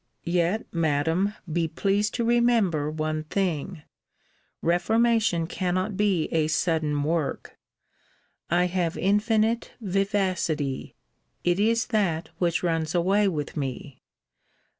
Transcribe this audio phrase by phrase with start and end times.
[0.25, 3.83] Yet, Madam, be pleased to remember one thing;
[4.63, 7.55] reformation cannot be a sudden work.
[8.49, 10.95] I have infinite vivacity:
[11.43, 14.01] it is that which runs away with me.